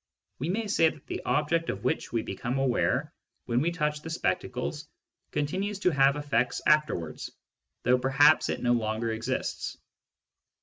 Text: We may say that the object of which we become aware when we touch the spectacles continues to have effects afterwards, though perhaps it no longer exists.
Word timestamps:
We 0.39 0.49
may 0.49 0.65
say 0.65 0.89
that 0.89 1.05
the 1.05 1.21
object 1.25 1.69
of 1.69 1.83
which 1.83 2.11
we 2.11 2.23
become 2.23 2.57
aware 2.57 3.13
when 3.45 3.61
we 3.61 3.69
touch 3.69 4.01
the 4.01 4.09
spectacles 4.09 4.87
continues 5.31 5.77
to 5.81 5.91
have 5.91 6.15
effects 6.15 6.59
afterwards, 6.65 7.29
though 7.83 7.99
perhaps 7.99 8.49
it 8.49 8.63
no 8.63 8.73
longer 8.73 9.11
exists. 9.11 9.77